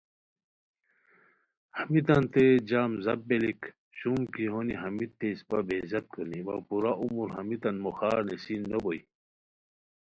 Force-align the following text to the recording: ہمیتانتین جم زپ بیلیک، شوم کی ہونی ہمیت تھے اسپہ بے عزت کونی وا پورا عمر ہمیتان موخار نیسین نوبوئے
ہمیتانتین 1.77 2.51
جم 2.69 2.91
زپ 3.05 3.19
بیلیک، 3.27 3.61
شوم 3.97 4.21
کی 4.33 4.45
ہونی 4.51 4.75
ہمیت 4.83 5.11
تھے 5.19 5.27
اسپہ 5.33 5.57
بے 5.67 5.75
عزت 5.83 6.05
کونی 6.13 6.39
وا 6.45 6.55
پورا 6.67 6.91
عمر 7.03 7.27
ہمیتان 7.37 7.75
موخار 7.83 8.17
نیسین 8.29 8.61
نوبوئے 8.69 8.99